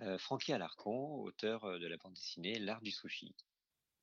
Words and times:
Heu, 0.00 0.18
Francky 0.18 0.52
Alarcon, 0.52 1.20
auteur, 1.22 1.64
heu, 1.66 1.78
de 1.80 1.86
la 1.88 1.96
bande 1.96 2.14
dessinée 2.14 2.60
L'Art 2.60 2.80
du 2.80 2.92
Sushi. 2.92 3.34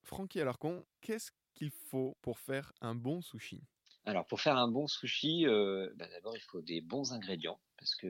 Francky 0.03 0.39
Alarcon, 0.39 0.85
qu'est-ce 1.01 1.31
qu'il 1.55 1.71
faut 1.71 2.15
pour 2.21 2.37
faire 2.37 2.71
un 2.81 2.93
bon 2.93 3.21
sushi? 3.21 3.63
Alors 4.05 4.27
pour 4.27 4.41
faire 4.41 4.57
un 4.57 4.67
bon 4.67 4.87
sushi, 4.87 5.45
heu, 5.47 5.91
bah, 5.95 6.07
d'abord 6.07 6.35
il 6.37 6.41
faut 6.41 6.61
des 6.61 6.81
bons 6.81 7.13
ingrédients 7.13 7.59
parce 7.81 7.95
que, 7.95 8.07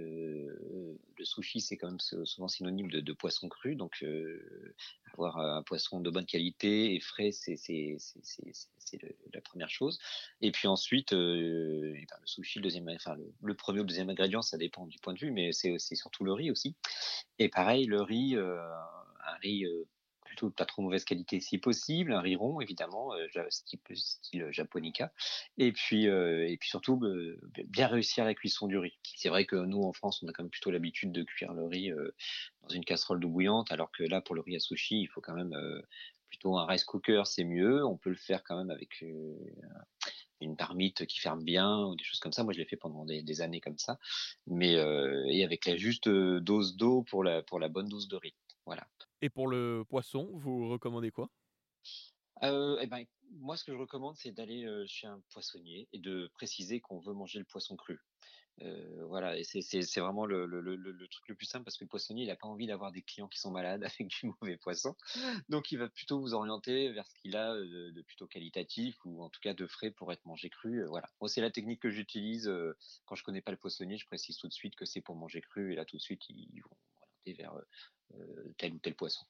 le 1.18 1.26
sushi 1.26 1.62
c'est 1.62 1.78
quand 1.78 1.88
même 1.88 2.00
sou 2.02 2.26
souvent 2.26 2.50
synonyme 2.50 2.90
de 2.90 3.14
poisson 3.14 3.48
cru 3.48 3.76
donc 3.76 4.04
avoir 5.14 5.38
un 5.38 5.64
poisson 5.64 6.02
de 6.02 6.10
bonne 6.10 6.26
qualité 6.26 6.94
et 6.94 7.00
frais 7.00 7.32
c'est 7.32 7.56
la 9.34 9.42
1re 9.42 9.70
chose. 9.70 9.98
Et 10.42 10.52
puis 10.52 10.68
ensuite, 10.68 11.12
ben, 11.14 11.18
le 11.20 12.06
sushi, 12.26 12.60
le 12.60 12.70
2e 12.70 12.94
enfin 12.96 13.16
le 13.42 13.54
1er 13.54 13.80
ou 13.80 13.84
le 13.84 13.94
2e 13.94 14.10
ingrédient 14.10 14.42
ça 14.42 14.58
dépend 14.58 14.86
du 14.88 15.00
point 15.00 15.14
de 15.14 15.20
vue 15.20 15.32
mais 15.32 15.54
c'est 15.54 15.80
surtout 15.96 16.26
le 16.26 16.34
riz 16.34 16.52
aussi. 16.52 16.76
Et 17.40 17.48
pareil 17.48 17.86
le 17.86 18.02
riz, 18.02 18.36
un 18.36 19.36
riz, 19.42 19.66
plutôt 20.32 20.48
de 20.50 20.54
pas 20.54 20.66
trop 20.66 20.82
mauvaise 20.82 21.04
qualité 21.04 21.42
si 21.42 21.58
possible, 21.58 22.14
un 22.14 22.22
riz 22.22 22.38
rond 22.38 22.62
évidemment, 22.62 23.12
type 23.66 23.86
style 23.96 24.48
japonica 24.52 25.12
et 25.58 25.74
puis, 25.74 26.08
heu 26.08 26.48
et 26.50 26.56
puis 26.58 26.70
surtout, 26.70 27.02
bien 27.68 27.88
réussir 27.88 28.24
la 28.24 28.34
cuisson 28.34 28.68
du 28.68 28.78
riz. 28.78 28.98
C'est 29.18 29.28
vrai 29.28 29.46
que 29.46 29.58
nous 29.58 29.82
en 29.84 29.92
France, 29.92 30.24
on 30.24 30.28
a 30.30 30.32
quand 30.32 30.44
même 30.44 30.50
plutôt 30.50 30.72
l'habitude 30.72 31.12
de 31.12 31.24
cuire 31.24 31.54
le 31.54 31.66
riz, 31.66 31.92
dans 32.64 32.70
une 32.70 32.86
casserole 32.86 33.20
d'eau 33.20 33.28
bouillante 33.28 33.74
alors 33.74 33.92
que 33.92 34.04
là 34.04 34.22
pour 34.22 34.36
le 34.36 34.42
riz 34.42 34.56
à 34.56 34.60
sushi, 34.60 35.02
il 35.02 35.08
faut 35.08 35.20
quand 35.20 35.36
même, 35.36 35.54
plutôt 36.30 36.58
un 36.58 36.66
rice 36.66 36.86
cooker, 36.86 37.24
c'est 37.26 37.44
mieux. 37.44 37.86
On 37.86 37.98
peut 37.98 38.10
le 38.10 38.16
faire 38.16 38.44
quand 38.46 38.58
même 38.58 38.70
avec, 38.72 39.02
une 40.42 40.56
marmite 40.58 41.06
qui 41.08 41.20
ferme 41.20 41.44
bien 41.44 41.80
ou 41.86 41.96
des 41.98 42.04
choses 42.06 42.20
comme 42.20 42.32
ça. 42.34 42.44
Moi 42.46 42.54
je 42.54 42.60
l'ai 42.60 42.66
fait 42.66 42.78
pendant 42.78 43.06
des 43.06 43.42
années 43.42 43.62
comme 43.62 43.78
ça 43.78 44.00
mais 44.48 44.74
et 45.30 45.44
avec 45.44 45.66
la 45.66 45.76
juste, 45.78 46.08
dose 46.10 46.78
d'eau 46.78 47.04
pour 47.04 47.24
la 47.26 47.44
pour 47.44 47.60
la 47.60 47.68
bonne 47.70 47.90
dose 47.90 48.08
de 48.08 48.16
riz. 48.16 48.36
Voilà. 48.66 48.88
Et 49.22 49.30
pour 49.30 49.48
le 49.48 49.84
poisson, 49.88 50.30
vous 50.34 50.68
recommandez 50.70 51.12
quoi? 51.12 51.30
Heu 52.44 52.78
et 52.82 52.88
ben, 52.88 53.06
moi 53.30 53.56
ce 53.56 53.64
que 53.64 53.72
je 53.72 53.78
recommande 53.78 54.16
c'est 54.18 54.32
d'aller, 54.32 54.68
chez 54.88 55.06
un 55.08 55.22
poissonnier 55.32 55.88
et 55.94 56.00
de 56.00 56.28
préciser 56.34 56.80
qu'on 56.82 57.00
veut 57.00 57.14
manger 57.14 57.40
le 57.40 57.46
poisson 57.46 57.76
cru. 57.76 58.00
Voilà 59.08 59.36
c'est 59.44 60.00
vraiment 60.00 60.26
le 60.26 61.08
truc 61.10 61.28
le 61.30 61.36
plus 61.36 61.46
simple 61.46 61.66
parce 61.66 61.78
que 61.78 61.84
le 61.84 61.90
poissonnier, 61.90 62.24
il 62.24 62.32
a 62.32 62.36
pas 62.36 62.48
envie 62.48 62.68
d'avoir 62.68 62.92
des 62.92 63.02
clients 63.02 63.28
qui 63.28 63.40
sont 63.40 63.52
malades 63.52 63.84
avec 63.86 64.08
du 64.08 64.32
mauvais 64.42 64.58
poisson. 64.58 64.96
Donc 65.50 65.72
il 65.72 65.78
va 65.78 65.90
plutôt 65.90 66.20
vous 66.20 66.34
orienter 66.34 66.92
vers 66.92 67.08
ce 67.08 67.14
qu'il 67.22 67.36
a, 67.36 67.56
de 67.56 68.02
plutôt 68.04 68.28
qualitatif 68.28 68.98
ou 69.06 69.24
en 69.24 69.30
tout 69.30 69.40
cas 69.42 69.54
de 69.54 69.68
frais 69.68 69.92
pour 69.92 70.12
être 70.12 70.26
mangé 70.26 70.50
cru, 70.50 70.86
voilà. 70.88 71.10
C'est 71.28 71.42
la 71.42 71.52
technique 71.52 71.82
que 71.82 71.90
j'utilise, 71.92 72.52
quand 73.06 73.16
je 73.16 73.24
connais 73.24 73.42
pas 73.42 73.52
le 73.52 73.58
poissonnier, 73.58 73.98
je 73.98 74.06
précise 74.06 74.38
tout 74.38 74.48
de 74.48 74.54
suite 74.54 74.76
que 74.76 74.86
c'est 74.86 75.02
pour 75.02 75.16
manger 75.16 75.42
cru 75.42 75.74
et 75.74 75.76
là 75.76 75.86
tout 75.86 75.98
de 75.98 76.02
suite 76.02 76.24
ils 76.30 76.62
vont 76.62 76.76
m'orienter 77.00 77.34
vers, 77.34 77.54
tel 78.58 78.74
ou 78.74 78.80
tel 78.80 78.96
poisson. 78.96 79.26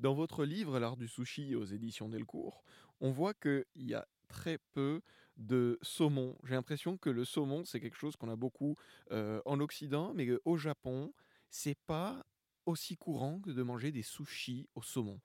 Dans 0.00 0.14
votre 0.14 0.44
livre 0.44 0.78
L'Art 0.78 0.96
du 0.96 1.08
Sushi 1.08 1.54
aux 1.54 1.64
éditions 1.64 2.08
Delcourt, 2.08 2.64
on 3.00 3.10
voit 3.10 3.34
qu'il 3.34 3.64
y 3.76 3.94
a 3.94 4.06
très 4.28 4.58
peu 4.72 5.02
de 5.36 5.78
saumon. 5.82 6.36
J'ai 6.44 6.54
l'impression 6.54 6.96
que 6.96 7.10
le 7.10 7.24
saumon, 7.24 7.64
c'est 7.64 7.80
quelque 7.80 7.96
chose 7.96 8.16
qu'on 8.16 8.28
a 8.28 8.36
beaucoup, 8.36 8.74
heu, 9.10 9.42
en 9.44 9.60
occident, 9.60 10.12
mais 10.14 10.26
qu'au 10.26 10.56
Japon, 10.56 11.12
c'est 11.50 11.78
pas 11.86 12.24
aussi 12.66 12.96
courant 12.96 13.40
que 13.40 13.50
de 13.50 13.62
manger 13.62 13.92
des 13.92 14.02
sushis 14.02 14.68
au 14.74 14.82
saumon. 14.82 15.20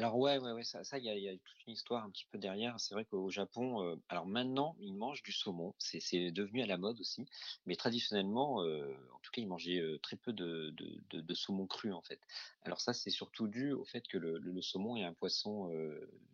Alors 0.00 0.16
ouais, 0.16 0.38
ouais, 0.38 0.52
ouais, 0.52 0.64
ça 0.64 0.80
il 0.98 1.04
y 1.04 1.28
a 1.28 1.32
toute 1.36 1.66
une 1.66 1.74
histoire 1.74 2.04
un 2.04 2.10
petit 2.10 2.24
peu 2.24 2.38
derrière. 2.38 2.80
C'est 2.80 2.94
vrai 2.94 3.04
qu'au 3.04 3.28
Japon, 3.28 3.82
heu, 3.84 4.02
alors 4.08 4.24
maintenant, 4.26 4.74
ils 4.80 4.94
mangent 4.94 5.22
du 5.22 5.30
saumon, 5.30 5.74
c'est 5.78 6.30
devenu 6.32 6.62
à 6.62 6.66
la 6.66 6.78
mode 6.78 6.98
aussi, 7.00 7.26
mais 7.66 7.76
traditionnellement, 7.76 8.64
heu, 8.64 8.96
en 9.14 9.18
tout 9.18 9.30
cas, 9.30 9.42
ils 9.42 9.46
mangeaient, 9.46 9.78
heu, 9.78 9.98
très 9.98 10.16
peu 10.16 10.32
de 10.32 10.70
de 11.10 11.34
saumon 11.34 11.66
cru, 11.66 11.92
en 11.92 12.00
fait. 12.00 12.22
Alors 12.62 12.80
ça, 12.80 12.94
c'est 12.94 13.10
surtout 13.10 13.46
dû 13.46 13.72
au 13.72 13.84
fait 13.84 14.08
que 14.08 14.16
le 14.16 14.38
le 14.38 14.62
saumon 14.62 14.96
est 14.96 15.04
un 15.04 15.12
poisson, 15.12 15.70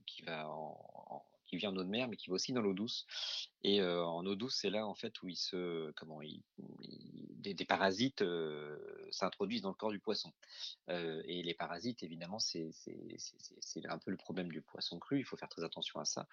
qui 0.06 0.23
va 0.23 0.48
en 0.48 1.25
qui 1.47 1.56
vit 1.56 1.67
en 1.67 1.77
eau 1.77 1.83
de 1.84 1.89
mer, 1.89 2.08
mais 2.08 2.17
qui 2.17 2.28
va 2.28 2.34
aussi 2.34 2.52
dans 2.52 2.61
l'eau 2.62 2.74
douce 2.74 3.07
et 3.64 3.83
en 3.83 4.24
eau 4.27 4.34
douce, 4.34 4.56
c'est 4.61 4.70
là, 4.70 4.86
en 4.86 4.94
fait, 4.94 5.22
où 5.22 5.28
il 5.28 5.36
se 5.36 5.90
comment 5.92 6.22
il 6.22 6.42
des 7.55 7.64
parasites, 7.64 8.24
s'introduisent 9.11 9.62
dans 9.62 9.68
le 9.68 9.74
corps 9.74 9.92
du 9.92 10.00
poisson. 10.00 10.33
Et 10.89 11.42
les 11.42 11.55
parasites, 11.55 12.02
évidemment, 12.02 12.39
c'est 12.40 12.72
un 13.89 13.98
peu 13.98 14.11
le 14.11 14.17
problème 14.17 14.50
du 14.50 14.62
poisson 14.62 14.98
cru, 14.98 15.18
il 15.18 15.24
faut 15.24 15.36
faire 15.36 15.48
très 15.48 15.62
attention 15.62 16.00
à 16.00 16.05
ça. 16.05 16.27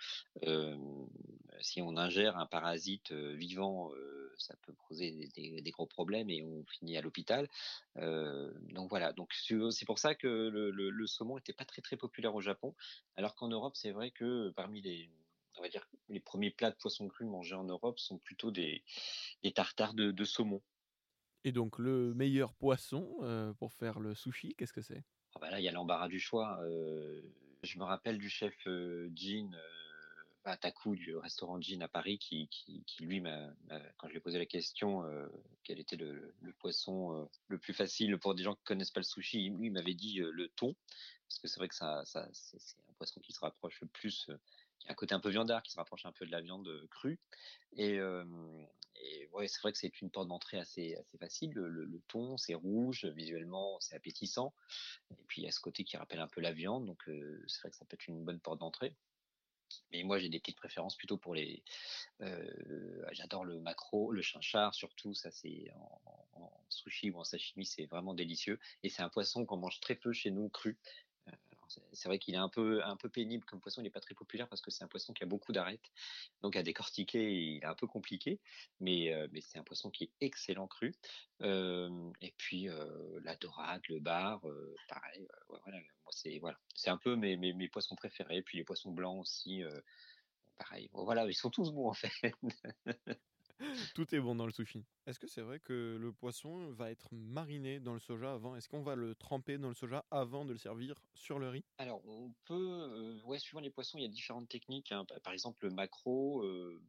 Si 1.62 1.82
on 1.82 1.98
ingère 1.98 2.38
un 2.38 2.48
parasite, 2.48 3.12
vivant, 3.12 3.92
ça 4.38 4.56
peut 4.64 4.74
poser 4.88 5.30
des 5.36 5.72
gros 5.72 5.86
problèmes 5.86 6.30
et 6.32 6.44
on 6.44 6.66
finit 6.66 6.98
à 6.98 7.02
l'hôpital. 7.02 7.48
Donc 7.96 8.90
voilà, 8.90 9.14
donc 9.14 9.34
c'est 9.34 9.86
pour 9.86 10.00
ça 10.00 10.16
que 10.16 10.28
le 10.28 10.72
le 10.72 11.08
saumon 11.08 11.38
était 11.38 11.54
pas 11.54 11.66
très, 11.66 11.82
très 11.82 11.98
populaire 11.98 12.34
au 12.34 12.42
Japon, 12.42 12.74
alors 13.18 13.36
qu'en 13.36 13.50
Europe, 13.50 13.76
c'est 13.76 13.92
vrai 13.92 14.10
que 14.10 14.50
parmi 14.52 14.82
les 14.82 15.10
on 15.58 15.62
va 15.64 15.70
dire, 15.70 15.88
les 16.10 16.20
1ers 16.20 16.52
plats 16.52 16.72
de 16.72 16.76
poisson 16.78 17.08
cru 17.08 17.26
mangés 17.26 17.56
en 17.56 17.64
Europe 17.66 18.00
sont 18.00 18.20
plutôt 18.20 18.52
des 18.52 18.84
des 19.44 19.54
tartares 19.54 19.94
de 19.96 20.12
de 20.12 20.26
saumon. 20.26 20.64
Et 21.46 21.52
donc 21.52 21.78
le 21.78 22.14
meilleur 22.14 22.54
poisson, 22.54 23.18
heu, 23.22 23.54
pour 23.60 23.74
faire 23.74 24.00
le 24.00 24.16
sushi, 24.16 24.56
qu'est-ce 24.56 24.72
que 24.74 24.82
c'est? 24.82 25.04
Ah 25.36 25.40
bah 25.40 25.50
là, 25.50 25.60
il 25.60 25.64
y 25.64 25.68
a 25.68 25.72
l'embarras 25.72 26.10
du 26.10 26.20
choix, 26.20 26.60
heu, 26.64 27.34
je 27.64 27.80
me 27.80 27.84
rappelle 27.84 28.20
du 28.20 28.30
chef, 28.30 28.54
heu, 28.68 29.12
Jin, 29.16 29.52
heu, 29.56 29.60
Hattaku 30.46 30.96
du 30.96 31.16
restaurant 31.16 31.60
Jin 31.62 31.82
à 31.82 31.88
Paris 31.88 32.20
qui 32.20 32.48
qui 32.50 32.84
qui 32.86 33.04
lui 33.06 33.20
m'a 33.22 33.50
m'a 33.66 33.80
quand 33.98 34.08
je 34.08 34.12
lui 34.14 34.18
ai 34.20 34.22
posé 34.22 34.38
la 34.38 34.46
question, 34.46 35.04
heu, 35.08 35.32
quel 35.64 35.80
était 35.80 35.96
le 35.96 36.36
le 36.40 36.54
poisson, 36.54 37.30
le 37.48 37.58
plus 37.60 37.74
facile 37.74 38.20
pour 38.20 38.36
des 38.36 38.44
gens 38.44 38.54
qui 38.56 38.64
connaissent 38.64 38.92
pas 38.92 39.00
le 39.00 39.06
sushi, 39.06 39.50
lui, 39.50 39.68
il 39.68 39.72
m'avait 39.72 39.96
dit, 39.96 40.20
le 40.20 40.50
thon. 40.50 40.76
Parce 41.30 41.40
que 41.40 41.48
c'est 41.48 41.60
vrai 41.60 41.68
que 41.70 41.76
ça 41.76 42.04
ça 42.06 42.30
c'est 42.34 42.60
c'est 42.60 42.78
un 42.90 42.94
poisson 42.94 43.20
qui 43.22 43.34
se 43.34 43.40
rapproche 43.40 43.82
le 43.82 43.88
plus, 43.88 44.30
un 44.90 44.94
côté 44.96 45.16
un 45.16 45.20
peu 45.20 45.30
viandard, 45.30 45.64
qui 45.64 45.72
se 45.72 45.78
rapproche 45.78 46.06
un 46.06 46.12
peu 46.12 46.26
de 46.26 46.32
la 46.32 46.42
viande, 46.42 46.68
heu, 46.68 46.88
crue 46.92 47.20
et 47.76 49.28
ouais, 49.32 49.48
c'est 49.48 49.60
vrai 49.62 49.72
que 49.72 49.78
c'est 49.78 50.02
une 50.02 50.12
porte 50.12 50.28
d'entrée 50.28 50.60
assez 50.60 50.96
facile. 51.20 51.52
Le 51.54 52.02
thon, 52.08 52.38
c'est 52.38 52.54
rouge, 52.54 53.06
visuellement, 53.06 53.80
c'est 53.80 53.96
appétissant 53.96 54.54
et 55.20 55.26
puis 55.28 55.42
il 55.42 55.46
y 55.46 55.48
a 55.48 55.52
ce 55.52 55.60
côté 55.62 55.84
qui 55.84 55.98
rappelle 55.98 56.20
un 56.22 56.28
peu 56.28 56.42
la 56.42 56.54
viande 56.54 56.86
donc 56.86 57.04
c'est 57.48 57.62
vrai 57.62 57.72
que 57.72 57.78
ça 57.78 57.86
peut 57.86 57.96
être 57.96 58.08
une 58.08 58.24
bonne 58.26 58.40
porte 58.42 58.60
d'entrée. 58.60 58.98
Mais 59.92 60.04
moi, 60.04 60.20
j'ai 60.20 60.30
des 60.30 60.40
petites 60.40 60.58
préférences 60.58 60.98
plutôt 60.98 61.18
pour 61.18 61.36
les 61.36 61.64
heu, 62.22 63.06
j'adore 63.14 63.46
le 63.46 63.60
maquereau, 63.62 64.12
le 64.12 64.22
chinchard 64.22 64.76
surtout, 64.76 65.14
ça 65.14 65.32
c'est 65.32 65.72
en 66.34 66.52
sushi 66.70 67.12
ou 67.12 67.20
en 67.20 67.24
sashimi, 67.24 67.66
c'est 67.66 67.86
vraiment 67.88 68.14
délicieux 68.16 68.60
et 68.84 68.90
c'est 68.90 69.04
un 69.04 69.10
poisson 69.10 69.46
qu'on 69.46 69.58
mange 69.58 69.80
très 69.82 69.96
peu 69.96 70.14
chez 70.14 70.32
nous 70.32 70.50
cru. 70.50 70.80
C'est 71.92 72.08
vrai 72.08 72.20
qu'il 72.20 72.36
est 72.36 72.40
un 72.40 72.50
peu 72.50 72.84
un 72.84 72.96
peu 72.96 73.10
pénible 73.10 73.46
comme 73.46 73.60
poisson, 73.60 73.82
il 73.82 73.88
est 73.88 73.92
pas 73.92 74.00
très 74.00 74.16
populaire 74.16 74.48
parce 74.48 74.62
que 74.62 74.72
c'est 74.72 74.84
un 74.84 74.88
poisson 74.88 75.14
qui 75.14 75.24
a 75.24 75.26
beaucoup 75.26 75.52
d'arêtes, 75.52 75.92
donc 76.42 76.56
à 76.56 76.64
décortiquer, 76.64 77.32
il 77.32 77.64
est 77.64 77.66
un 77.66 77.76
peu 77.76 77.88
compliqué, 77.88 78.40
mais 78.80 79.14
c'est 79.42 79.60
un 79.60 79.64
poisson 79.64 79.90
qui 79.90 80.06
est 80.06 80.12
excellent 80.22 80.68
cru. 80.68 80.96
Et 81.42 82.34
puis, 82.38 82.68
la 83.24 83.36
dorade, 83.36 83.82
le 83.90 84.00
bar, 84.00 84.42
pareil, 84.88 85.28
voilà, 85.48 85.80
c'est 86.10 86.38
voilà, 86.40 86.58
un 86.88 86.98
peu 86.98 87.16
mes 87.16 87.38
mes 87.38 87.54
mes 87.54 87.70
poissons 87.70 87.96
préférés, 87.96 88.42
puis 88.42 88.58
les 88.58 88.64
poissons 88.64 88.92
blancs 88.92 89.20
aussi, 89.22 89.64
pareil. 90.58 90.90
Voilà, 90.94 91.26
ils 91.26 91.34
sont 91.34 91.50
tous 91.50 91.72
bons 91.72 91.90
en 91.90 91.94
fait. 91.94 92.12
Tout 93.94 94.14
est 94.14 94.20
bon 94.20 94.36
dans 94.36 94.46
le 94.46 94.52
sushi. 94.52 94.86
Est-ce 95.06 95.20
que 95.20 95.28
c'est 95.28 95.42
vrai 95.42 95.60
que 95.60 95.98
le 96.00 96.14
poisson 96.14 96.72
va 96.72 96.92
être 96.92 97.10
mariné 97.12 97.80
dans 97.80 97.94
le 97.94 98.00
soja 98.00 98.34
avant? 98.34 98.56
Est-ce 98.56 98.68
qu'on 98.68 98.84
va 98.84 98.96
le 98.96 99.16
tremper 99.16 99.58
dans 99.58 99.70
le 99.70 99.74
soja 99.74 100.06
avant 100.12 100.46
de 100.46 100.52
le 100.54 100.58
servir 100.58 100.96
sur 101.14 101.40
le 101.40 101.50
riz? 101.50 101.66
Alors 101.78 102.06
on 102.08 102.34
peut, 102.46 103.20
ouais, 103.26 103.40
suivant 103.40 103.60
les 103.62 103.72
poissons, 103.72 103.98
il 103.98 104.04
y 104.04 104.06
a 104.06 104.08
différentes 104.10 104.48
techniques, 104.50 104.92
hein. 104.92 105.06
Par 105.24 105.34
exemple, 105.34 105.66
le 105.66 105.72
maquereau, 105.72 106.44
heu, 106.44 106.82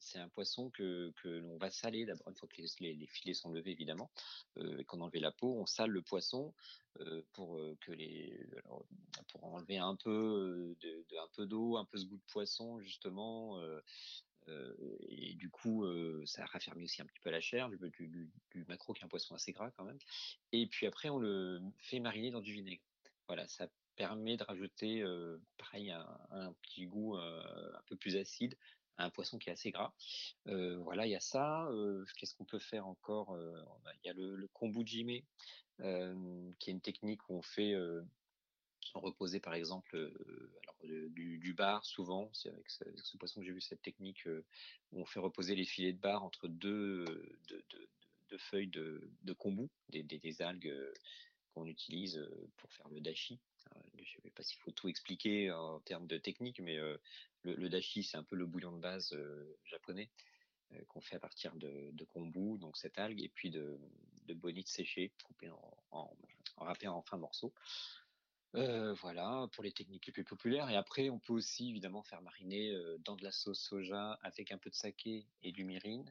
c'est 0.00 0.18
un 0.18 0.28
poisson 0.28 0.68
que 0.70 1.12
que 1.16 1.28
l'on 1.28 1.58
va 1.58 1.70
saler 1.70 2.04
d'abord 2.06 2.28
une 2.28 2.34
fois 2.36 2.48
que 2.48 2.60
les 2.60 2.66
les 2.80 2.94
les 2.94 3.06
filets 3.06 3.34
sont 3.34 3.52
levés 3.52 3.70
évidemment, 3.70 4.10
heu 4.58 4.80
et 4.80 4.84
qu'on 4.84 5.00
a 5.00 5.04
enlevé 5.04 5.20
la 5.20 5.30
peau, 5.32 5.54
on 5.60 5.66
sale 5.66 5.90
le 5.90 6.02
poisson, 6.02 6.54
heu, 6.98 7.24
pour, 7.32 7.56
que 7.80 7.92
les 7.92 8.44
alors 8.64 8.84
pour 9.28 9.44
enlever 9.44 9.78
un 9.78 9.94
peu, 9.96 10.74
de 10.80 11.06
de 11.08 11.16
un 11.18 11.28
peu 11.36 11.46
d'eau, 11.46 11.76
un 11.76 11.84
peu 11.84 11.96
ce 11.98 12.06
goût 12.06 12.16
de 12.18 12.22
poisson 12.32 12.80
justement, 12.80 13.60
et 15.08 15.34
du 15.34 15.50
coup, 15.50 15.84
heu, 15.84 16.22
ça 16.26 16.44
raffermit 16.46 16.84
aussi 16.84 17.02
un 17.02 17.06
petit 17.06 17.20
peu 17.20 17.30
la 17.30 17.40
chair 17.40 17.68
du 17.70 17.78
du 17.90 18.30
du 18.50 18.64
maquereau 18.66 18.92
qui 18.92 19.02
est 19.02 19.04
un 19.04 19.08
poisson 19.08 19.34
assez 19.34 19.52
gras 19.52 19.70
quand 19.70 19.84
même 19.84 19.98
et 20.52 20.66
puis 20.66 20.86
après 20.86 21.08
on 21.08 21.18
le 21.18 21.60
fait 21.78 22.00
mariner 22.00 22.30
dans 22.30 22.40
du 22.40 22.52
vinaigre. 22.52 22.82
Voilà, 23.28 23.46
ça 23.48 23.68
permet 23.96 24.36
de 24.36 24.44
rajouter, 24.44 25.02
heu, 25.02 25.42
pareil 25.58 25.90
un 25.90 26.54
petit 26.62 26.86
goût, 26.86 27.16
un 27.16 27.82
peu 27.86 27.96
plus 27.96 28.16
acide 28.16 28.56
à 28.96 29.04
un 29.04 29.10
poisson 29.10 29.38
qui 29.38 29.48
est 29.50 29.52
assez 29.52 29.70
gras. 29.70 29.94
Voilà, 30.46 31.06
il 31.06 31.10
y 31.10 31.16
a 31.16 31.20
ça, 31.20 31.68
qu'est-ce 32.16 32.34
qu'on 32.34 32.44
peut 32.44 32.58
faire 32.58 32.86
encore? 32.86 33.36
Il 33.38 34.06
y 34.06 34.10
a 34.10 34.12
le 34.12 34.36
le 34.36 34.48
kombujime, 34.48 35.10
hem, 35.80 36.54
qui 36.58 36.70
est 36.70 36.72
une 36.74 36.80
technique 36.82 37.28
où 37.28 37.36
on 37.36 37.42
fait, 37.42 37.74
reposer 38.94 39.40
par 39.40 39.54
exemple, 39.54 39.96
alors, 40.62 40.76
heu, 40.84 41.08
du 41.10 41.54
bar 41.54 41.84
souvent, 41.84 42.30
c'est 42.32 42.50
avec 42.50 42.68
ce 42.70 43.16
poisson 43.16 43.40
que 43.40 43.46
j'ai 43.46 43.52
vu 43.52 43.60
cette 43.60 43.82
technique, 43.82 44.26
heu, 44.26 44.44
où 44.92 45.00
on 45.00 45.06
fait 45.06 45.20
reposer 45.20 45.54
les 45.54 45.64
filets 45.64 45.92
de 45.92 45.98
bar 45.98 46.24
entre 46.24 46.48
2, 46.48 47.04
heu, 47.08 47.38
2- 47.48 47.56
2- 47.70 47.88
2 48.30 48.38
feuilles 48.38 48.68
de, 48.68 49.32
kombu, 49.38 49.68
des, 49.90 50.42
algues 50.42 50.74
qu'on 51.54 51.66
utilise 51.66 52.26
pour 52.56 52.72
faire 52.72 52.88
le 52.88 53.00
dashi. 53.00 53.38
je 53.98 54.00
ne 54.00 54.22
sais 54.22 54.30
pas 54.30 54.42
s'il 54.42 54.58
faut 54.58 54.70
tout 54.70 54.88
expliquer 54.88 55.52
en 55.52 55.80
termes 55.80 56.06
de 56.06 56.16
technique, 56.16 56.60
mais 56.60 56.78
le, 57.42 57.68
dashi, 57.68 58.02
c'est 58.02 58.16
un 58.16 58.22
peu 58.22 58.36
le 58.36 58.46
bouillon 58.46 58.72
de 58.72 58.80
base 58.80 59.14
japonais 59.66 60.10
qu'on 60.88 61.02
fait 61.02 61.16
à 61.16 61.20
partir 61.20 61.54
de, 61.56 62.04
kombu, 62.12 62.58
donc 62.58 62.76
cette 62.76 62.98
algue, 62.98 63.22
et 63.22 63.28
puis 63.28 63.50
de, 63.50 63.78
bonite 64.34 64.68
séchée, 64.68 65.12
coupée 65.24 65.50
en, 65.50 65.76
en, 65.90 66.16
en 66.56 66.66
en 66.86 67.02
fins 67.02 67.18
morceaux. 67.18 67.52
Voilà, 68.54 69.48
pour 69.52 69.64
les 69.64 69.72
techniques 69.72 70.06
les 70.06 70.12
plus 70.12 70.24
populaires. 70.24 70.68
Et 70.70 70.76
après, 70.76 71.08
on 71.10 71.18
peut 71.18 71.32
aussi 71.32 71.70
évidemment 71.70 72.02
faire 72.02 72.22
mariner 72.22 72.76
dans 73.04 73.16
de 73.16 73.24
la 73.24 73.32
sauce 73.32 73.60
soja 73.60 74.18
avec 74.22 74.52
un 74.52 74.58
peu 74.58 74.70
de 74.70 74.74
saké 74.74 75.26
et 75.42 75.52
du 75.52 75.64
mirin. 75.64 76.04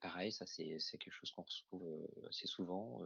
Pareil, 0.00 0.32
ça 0.32 0.46
c'est 0.46 0.78
quelque 0.98 1.10
chose 1.10 1.30
qu'on 1.30 1.42
retrouve 1.42 2.08
assez 2.28 2.46
souvent. 2.46 3.00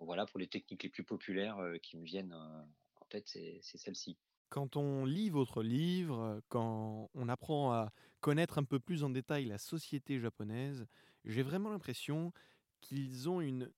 voilà, 0.00 0.26
pour 0.26 0.38
les 0.38 0.46
techniques 0.46 0.84
les 0.84 0.88
plus 0.88 1.04
populaires 1.04 1.58
qui 1.82 1.96
me 1.96 2.04
viennent 2.04 2.32
en 2.32 3.04
tête, 3.08 3.26
c'est 3.26 3.60
celle-ci. 3.62 4.16
Quand 4.50 4.76
on 4.76 5.04
lit 5.04 5.28
votre 5.28 5.62
livre, 5.62 6.40
quand 6.48 7.10
on 7.12 7.28
apprend 7.28 7.72
à 7.72 7.92
connaître 8.20 8.58
un 8.58 8.64
peu 8.64 8.80
plus 8.80 9.04
en 9.04 9.10
détail 9.10 9.44
la 9.44 9.58
société 9.58 10.20
japonaise, 10.20 10.86
j'ai 11.24 11.42
vraiment 11.42 11.70
l'impression 11.70 12.32
qu'ils 12.80 13.28
ont 13.28 13.40
une 13.40 13.70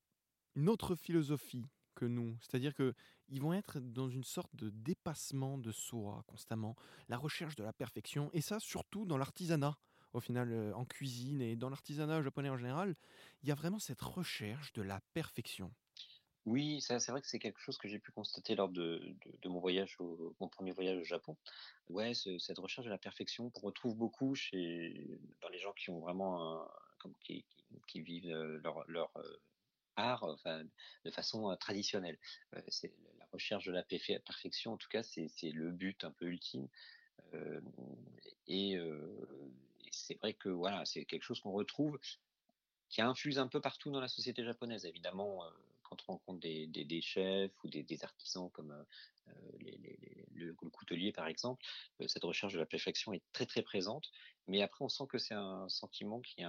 autre 0.67 0.95
philosophie 0.95 1.67
que 2.01 2.07
nous. 2.07 2.35
C'est-à-dire 2.41 2.75
qu'ils 2.75 3.43
vont 3.43 3.53
être 3.53 3.79
dans 3.79 4.09
une 4.09 4.25
sorte 4.25 4.55
de 4.57 4.71
dépassement 4.71 5.59
de 5.59 5.71
soi 5.71 6.25
constamment, 6.27 6.75
la 7.09 7.19
recherche 7.19 7.57
de 7.57 7.63
la 7.63 7.75
perfection, 7.75 8.31
et 8.33 8.41
ça 8.41 8.59
surtout 8.59 9.05
dans 9.05 9.19
l'artisanat. 9.19 9.77
Au 10.13 10.21
final, 10.21 10.51
euh, 10.51 10.73
en 10.75 10.85
cuisine 10.85 11.41
et 11.41 11.55
dans 11.55 11.69
l'artisanat 11.69 12.23
japonais 12.23 12.49
en 12.49 12.57
général, 12.57 12.97
il 13.43 13.49
y 13.49 13.53
a 13.53 13.55
vraiment 13.55 13.79
cette 13.79 14.01
recherche 14.01 14.73
de 14.73 14.83
la 14.83 15.01
perfection. 15.13 15.71
Oui, 16.47 16.81
c'est 16.81 17.07
vrai 17.11 17.21
que 17.21 17.29
c'est 17.29 17.39
quelque 17.39 17.61
chose 17.61 17.77
que 17.77 17.87
j'ai 17.87 17.99
pu 17.99 18.11
constater 18.13 18.55
lors 18.57 18.71
de, 18.71 19.15
mon 19.45 19.61
voyage, 19.61 19.95
au, 20.01 20.35
mon 20.41 20.49
premier 20.49 20.73
voyage 20.73 20.99
au 20.99 21.05
Japon. 21.05 21.37
Ouais, 21.91 22.13
cette 22.15 22.59
recherche 22.59 22.87
de 22.87 22.91
la 22.91 22.99
perfection 22.99 23.51
qu'on 23.51 23.67
retrouve 23.67 23.95
beaucoup 23.95 24.35
chez 24.35 24.59
les 25.53 25.59
gens 25.59 25.75
qui 25.75 25.91
ont 25.91 26.01
vraiment 26.01 26.67
comme, 26.99 27.15
qui, 27.21 27.45
vivent 27.95 28.33
euh, 28.33 28.59
leur, 28.65 28.85
leur 28.89 29.11
de 31.05 31.11
façon 31.11 31.57
traditionnelle. 31.57 32.19
c'est 32.69 32.93
la 33.19 33.27
recherche 33.33 33.67
de 33.67 33.73
la 33.73 33.83
perfection, 33.83 34.73
en 34.73 34.77
tout 34.77 34.89
cas, 34.89 35.03
c'est 35.03 35.31
le 35.53 35.71
but 35.71 36.05
un 36.05 36.11
peu 36.11 36.27
ultime. 36.27 36.69
et, 38.47 38.79
c'est 39.93 40.19
vrai 40.19 40.35
que 40.35 40.49
voilà, 40.49 40.85
c'est 40.85 41.05
quelque 41.05 41.25
chose 41.25 41.41
qu'on 41.41 41.53
retrouve 41.53 41.99
qui 42.89 43.03
infuse 43.03 43.39
un 43.39 43.49
peu 43.49 43.61
partout 43.61 43.91
dans 43.91 44.01
la 44.01 44.09
société 44.09 44.45
japonaise. 44.45 44.85
Évidemment, 44.85 45.45
quand 45.83 45.97
on 46.09 46.13
rencontre 46.13 46.41
des, 46.41 47.01
chefs 47.03 47.53
ou 47.65 47.69
des, 47.69 48.05
artisans 48.05 48.51
comme 48.51 48.85
le, 49.59 50.53
coutelier 50.71 51.13
par 51.13 51.27
exemple, 51.27 51.65
cette 52.07 52.25
recherche 52.25 52.53
de 52.53 52.59
la 52.59 52.67
perfection 52.67 53.13
est 53.13 53.23
très 53.33 53.47
très 53.47 53.63
présente. 53.63 54.11
Mais 54.47 54.63
après, 54.63 54.85
on 54.85 54.89
sent 54.89 55.05
que 55.09 55.19
c'est 55.19 55.35
un 55.35 55.69
sentiment 55.69 56.21
qui, 56.21 56.43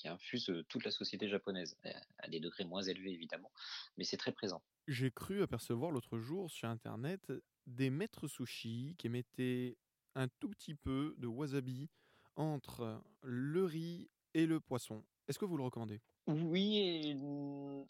qui 0.00 0.08
infuse 0.08 0.50
toute 0.68 0.84
la 0.84 0.90
société 0.90 1.28
japonaise, 1.28 1.76
à 2.18 2.28
des 2.28 2.40
degrés 2.40 2.64
moins 2.64 2.82
élevés 2.82 3.12
évidemment, 3.12 3.50
mais 3.98 4.04
c'est 4.04 4.16
très 4.16 4.32
présent. 4.32 4.62
J'ai 4.88 5.10
cru 5.10 5.42
apercevoir 5.42 5.90
l'autre 5.90 6.18
jour 6.18 6.50
sur 6.50 6.68
Internet 6.68 7.30
des 7.66 7.90
maîtres 7.90 8.26
sushi 8.26 8.94
qui 8.96 9.10
mettaient 9.10 9.76
un 10.14 10.28
tout 10.40 10.48
petit 10.48 10.74
peu 10.74 11.14
de 11.18 11.26
wasabi 11.26 11.90
entre 12.36 13.02
le 13.22 13.64
riz 13.64 14.08
et 14.32 14.46
le 14.46 14.58
poisson. 14.58 15.04
Est-ce 15.28 15.38
que 15.38 15.44
vous 15.44 15.58
le 15.58 15.64
recommandez? 15.64 16.00
Oui, 16.26 17.14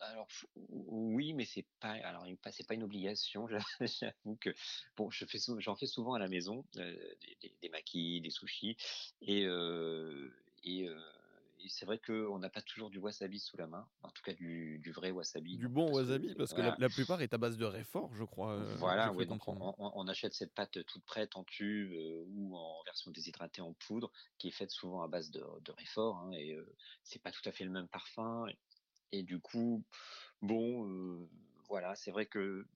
alors 0.01 0.29
oui, 0.69 1.33
mais 1.33 1.45
c'est 1.45 1.67
pas 1.79 1.93
alors 1.93 2.27
c'est 2.51 2.67
pas 2.67 2.75
une 2.75 2.83
obligation. 2.83 3.47
J'avoue 3.81 4.37
que 4.37 4.51
bon, 4.97 5.11
je 5.11 5.25
fais 5.27 5.39
j'en 5.59 5.77
fais 5.77 5.87
souvent 5.87 6.15
à 6.15 6.19
la 6.19 6.29
maison 6.29 6.65
des, 6.75 7.17
des, 7.43 7.55
des, 7.61 7.69
maquis, 7.69 8.21
des 8.21 8.31
sushis 8.31 8.77
et 9.21 9.47
et 10.63 10.89
c'est 11.69 11.87
vrai 11.87 11.99
qu'on 11.99 12.39
n'a 12.39 12.49
pas 12.51 12.63
toujours 12.63 12.91
du 12.91 12.99
wasabi 12.99 13.39
sous 13.39 13.57
la 13.57 13.67
main, 13.67 13.89
en 14.03 14.11
tout 14.11 14.23
cas 14.23 14.33
du, 14.33 14.93
vrai 14.95 15.11
wasabi. 15.11 15.57
Du 15.57 15.69
bon 15.69 15.93
wasabi, 15.93 16.35
parce 16.35 16.55
que 16.55 16.61
la, 16.61 16.89
plupart 16.89 17.23
est 17.23 17.33
à 17.35 17.39
base 17.39 17.57
de 17.57 17.65
réfort, 17.65 18.13
je 18.15 18.25
crois. 18.25 18.53
Euh, 18.53 18.77
voilà, 18.77 19.13
donc 19.27 19.47
on, 19.47 20.09
achète 20.09 20.35
cette 20.35 20.55
pâte 20.55 20.85
toute 20.87 21.05
prête 21.05 21.37
en 21.37 21.45
tube 21.45 21.93
euh, 21.93 22.25
ou 22.29 22.57
en 22.57 22.83
version 22.85 23.11
déshydratée 23.11 23.61
en 23.61 23.73
poudre, 23.75 24.11
qui 24.39 24.49
est 24.49 24.53
faite 24.53 24.71
souvent 24.71 25.03
à 25.03 25.09
base 25.09 25.31
de, 25.31 25.45
de 25.65 25.73
réfort, 25.73 26.17
hein, 26.19 26.33
et 26.33 26.55
euh, 26.55 26.77
c'est 27.03 27.23
pas 27.23 27.31
tout 27.31 27.47
à 27.47 27.53
fait 27.53 27.65
le 27.65 27.71
même 27.71 27.89
parfum. 27.89 28.47
Et, 29.13 29.23
du 29.23 29.41
coup, 29.41 29.85
bon, 30.41 31.29
voilà, 31.69 31.95
c'est 31.97 32.13
vrai 32.13 32.27
que 32.27 32.67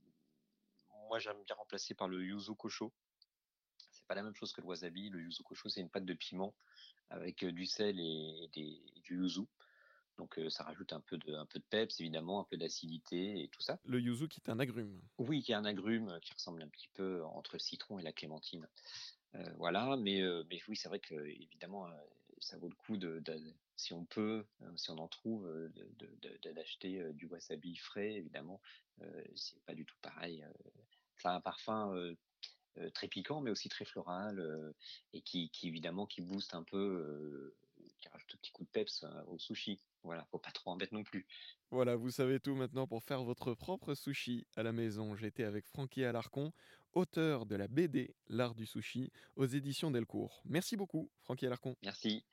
moi 1.08 1.18
j'aime 1.18 1.42
bien 1.44 1.54
remplacer 1.54 1.94
par 1.94 2.08
le 2.08 2.24
yuzu 2.24 2.54
kosho. 2.56 2.92
C'est 4.04 4.08
pas 4.08 4.16
la 4.16 4.22
même 4.22 4.34
chose 4.34 4.52
que 4.52 4.60
le 4.60 4.66
wasabi. 4.66 5.08
Le 5.08 5.22
yuzu 5.22 5.42
kosho, 5.42 5.70
c'est 5.70 5.80
une 5.80 5.88
pâte 5.88 6.04
de 6.04 6.12
piment 6.12 6.54
avec 7.08 7.42
du 7.42 7.64
sel 7.64 7.98
et, 7.98 8.50
du 8.52 9.16
yuzu. 9.16 9.46
Donc 10.18 10.38
ça 10.50 10.62
rajoute 10.62 10.92
un 10.92 11.00
peu 11.00 11.16
de 11.16 11.32
un 11.32 11.46
peu 11.46 11.58
de 11.58 11.64
peps 11.64 11.98
évidemment, 12.00 12.40
un 12.40 12.44
peu 12.44 12.58
d'acidité 12.58 13.42
et 13.42 13.48
tout 13.48 13.62
ça. 13.62 13.80
Le 13.86 13.98
yuzu 13.98 14.28
qui 14.28 14.40
est 14.40 14.50
un 14.50 14.60
agrume. 14.60 15.00
Oui, 15.16 15.42
qui 15.42 15.52
est 15.52 15.54
un 15.54 15.64
agrume 15.64 16.18
qui 16.20 16.34
ressemble 16.34 16.60
un 16.60 16.68
petit 16.68 16.90
peu 16.92 17.24
entre 17.24 17.54
le 17.54 17.60
citron 17.60 17.98
et 17.98 18.02
la 18.02 18.12
clémentine. 18.12 18.68
voilà, 19.56 19.96
mais 19.96 20.20
mais 20.50 20.60
oui, 20.68 20.76
c'est 20.76 20.88
vrai 20.88 21.00
que 21.00 21.14
évidemment 21.14 21.88
ça 22.40 22.58
vaut 22.58 22.68
le 22.68 22.74
coup 22.74 22.98
de, 22.98 23.22
si 23.76 23.94
on 23.94 24.04
peut, 24.04 24.44
si 24.76 24.90
on 24.90 24.98
en 24.98 25.08
trouve, 25.08 25.50
d'acheter 26.44 27.10
du 27.14 27.24
wasabi 27.24 27.74
frais 27.76 28.12
évidemment. 28.12 28.60
c'est 29.34 29.64
pas 29.64 29.74
du 29.74 29.86
tout 29.86 29.96
pareil. 30.02 30.44
ça 31.16 31.30
a 31.30 31.36
un 31.36 31.40
parfum 31.40 31.94
euh, 31.96 32.14
très 32.94 33.08
piquant, 33.08 33.40
mais 33.40 33.50
aussi 33.50 33.68
très 33.68 33.84
floral, 33.84 34.38
euh, 34.38 34.72
et 35.12 35.22
qui, 35.22 35.50
évidemment 35.62 36.06
qui 36.06 36.20
booste 36.20 36.54
un 36.54 36.62
peu, 36.62 36.76
euh, 36.76 37.56
qui 37.98 38.08
rajoute 38.08 38.34
un 38.34 38.38
petit 38.38 38.52
coup 38.52 38.64
de 38.64 38.70
peps 38.70 39.04
au 39.28 39.38
sushi. 39.38 39.80
Voilà, 40.02 40.26
faut 40.30 40.38
pas 40.38 40.50
trop 40.50 40.70
en 40.70 40.76
mettre 40.76 40.92
non 40.92 41.02
plus. 41.02 41.26
Voilà, 41.70 41.96
vous 41.96 42.10
savez 42.10 42.38
tout 42.40 42.54
maintenant 42.54 42.86
pour 42.86 43.02
faire 43.02 43.22
votre 43.24 43.54
propre 43.54 43.94
sushi 43.94 44.46
à 44.56 44.62
la 44.62 44.72
maison. 44.72 45.16
J'étais 45.16 45.44
avec 45.44 45.66
Francky 45.66 46.04
Alarcon, 46.04 46.52
auteur 46.92 47.46
de 47.46 47.56
la 47.56 47.68
BD 47.68 48.14
L'art 48.28 48.54
du 48.54 48.66
sushi 48.66 49.10
aux 49.36 49.46
éditions 49.46 49.90
Delcourt. 49.90 50.42
Merci 50.44 50.76
beaucoup, 50.76 51.10
Francky 51.22 51.46
Alarcon. 51.46 51.76
Merci. 51.82 52.24